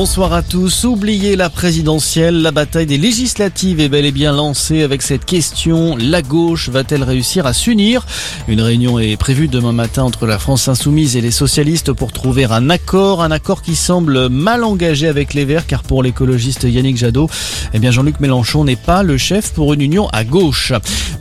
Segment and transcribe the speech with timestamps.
[0.00, 0.84] Bonsoir à tous.
[0.84, 5.96] Oubliez la présidentielle, la bataille des législatives est bel et bien lancée avec cette question.
[5.96, 8.06] La gauche va-t-elle réussir à s'unir?
[8.46, 12.44] Une réunion est prévue demain matin entre la France insoumise et les socialistes pour trouver
[12.44, 16.96] un accord, un accord qui semble mal engagé avec les Verts car pour l'écologiste Yannick
[16.96, 17.28] Jadot,
[17.74, 20.72] eh bien Jean-Luc Mélenchon n'est pas le chef pour une union à gauche.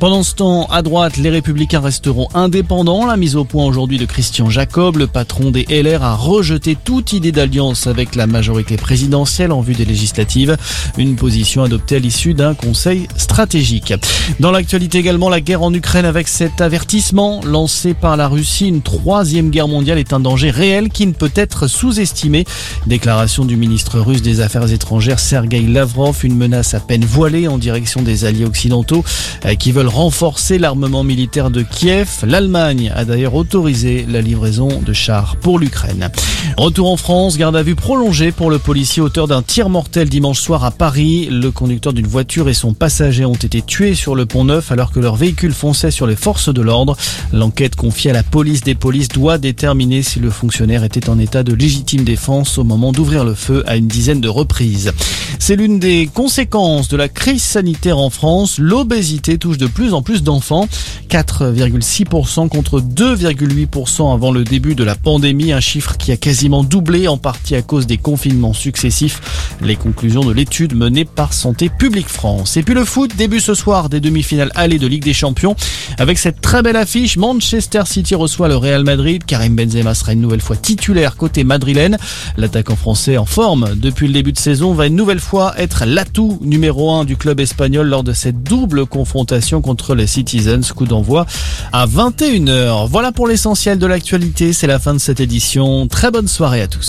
[0.00, 3.06] Pendant ce temps, à droite, les républicains resteront indépendants.
[3.06, 7.14] La mise au point aujourd'hui de Christian Jacob, le patron des LR, a rejeté toute
[7.14, 10.56] idée d'alliance avec la majorité présidentielle en vue des législatives.
[10.98, 13.94] Une position adoptée à l'issue d'un conseil stratégique.
[14.40, 18.66] Dans l'actualité également, la guerre en Ukraine avec cet avertissement lancé par la Russie.
[18.66, 22.44] Une troisième guerre mondiale est un danger réel qui ne peut être sous-estimé.
[22.88, 27.58] Déclaration du ministre russe des Affaires étrangères Sergei Lavrov, une menace à peine voilée en
[27.58, 29.04] direction des alliés occidentaux
[29.44, 32.08] euh, qui veulent renforcer l'armement militaire de Kiev.
[32.26, 36.10] L'Allemagne a d'ailleurs autorisé la livraison de chars pour l'Ukraine.
[36.56, 40.40] Retour en France, garde à vue prolongée pour le policier auteur d'un tir mortel dimanche
[40.40, 41.28] soir à Paris.
[41.30, 44.90] Le conducteur d'une voiture et son passager ont été tués sur le pont Neuf alors
[44.92, 46.96] que leur véhicule fonçait sur les forces de l'ordre.
[47.32, 51.42] L'enquête confiée à la police des polices doit déterminer si le fonctionnaire était en état
[51.42, 54.92] de légitime défense au moment d'ouvrir le feu à une dizaine de reprises.
[55.38, 58.58] C'est l'une des conséquences de la crise sanitaire en France.
[58.58, 60.68] L'obésité touche de plus en plus d'enfants.
[61.08, 65.52] 4,6% contre 2,8% avant le début de la pandémie.
[65.52, 67.96] Un chiffre qui a quasiment doublé en partie à cause des
[68.36, 69.20] confinements successifs.
[69.62, 72.56] Les conclusions de l'étude menée par Santé publique France.
[72.56, 75.56] Et puis le foot, début ce soir des demi-finales allées de Ligue des Champions.
[75.98, 79.24] Avec cette très belle affiche, Manchester City reçoit le Real Madrid.
[79.24, 81.96] Karim Benzema sera une nouvelle fois titulaire côté madrilène.
[82.36, 86.38] L'attaquant français en forme depuis le début de saison va une nouvelle fois être l'atout
[86.42, 90.72] numéro 1 du club espagnol lors de cette double confrontation contre les Citizens.
[90.74, 91.24] Coup d'envoi
[91.72, 92.88] à 21h.
[92.88, 94.52] Voilà pour l'essentiel de l'actualité.
[94.52, 95.88] C'est la fin de cette édition.
[95.88, 96.84] Très bonne soirée à tous.